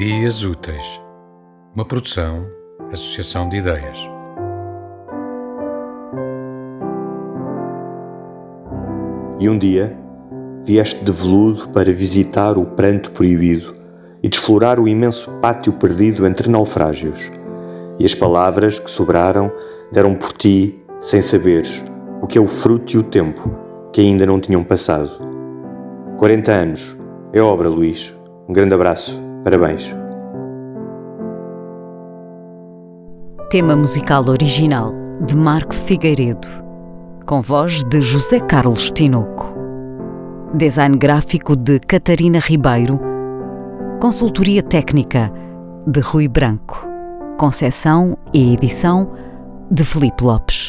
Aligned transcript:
Memórias 0.00 0.42
Úteis, 0.42 1.02
uma 1.74 1.84
produção, 1.84 2.46
associação 2.90 3.46
de 3.50 3.58
ideias. 3.58 3.98
E 9.38 9.46
um 9.46 9.58
dia 9.58 9.94
vieste 10.64 11.04
de 11.04 11.12
veludo 11.12 11.68
para 11.68 11.92
visitar 11.92 12.56
o 12.56 12.64
pranto 12.64 13.10
proibido 13.10 13.74
e 14.22 14.28
desflorar 14.30 14.80
o 14.80 14.88
imenso 14.88 15.30
pátio 15.32 15.74
perdido 15.74 16.26
entre 16.26 16.48
naufrágios. 16.48 17.30
E 17.98 18.04
as 18.06 18.14
palavras 18.14 18.78
que 18.78 18.90
sobraram 18.90 19.52
deram 19.92 20.14
por 20.14 20.32
ti, 20.32 20.82
sem 20.98 21.20
saberes, 21.20 21.84
o 22.22 22.26
que 22.26 22.38
é 22.38 22.40
o 22.40 22.48
fruto 22.48 22.96
e 22.96 22.98
o 22.98 23.02
tempo 23.02 23.54
que 23.92 24.00
ainda 24.00 24.24
não 24.24 24.40
tinham 24.40 24.64
passado. 24.64 25.10
40 26.16 26.52
anos. 26.52 26.96
É 27.34 27.40
obra, 27.42 27.68
Luís. 27.68 28.14
Um 28.48 28.54
grande 28.54 28.72
abraço. 28.72 29.29
Parabéns. 29.44 29.96
Tema 33.48 33.74
musical 33.74 34.28
original 34.28 34.92
de 35.26 35.34
Marco 35.34 35.74
Figueiredo, 35.74 36.46
com 37.24 37.40
voz 37.40 37.82
de 37.84 38.02
José 38.02 38.38
Carlos 38.40 38.92
Tinoco. 38.92 39.54
Design 40.54 40.98
gráfico 40.98 41.56
de 41.56 41.78
Catarina 41.78 42.38
Ribeiro. 42.38 43.00
Consultoria 44.00 44.62
técnica 44.62 45.32
de 45.86 46.00
Rui 46.00 46.28
Branco. 46.28 46.86
Concessão 47.38 48.18
e 48.34 48.52
edição 48.52 49.10
de 49.70 49.84
Felipe 49.84 50.22
Lopes. 50.22 50.59